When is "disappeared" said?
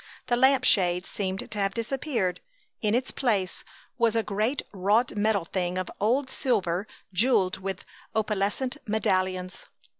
1.75-2.39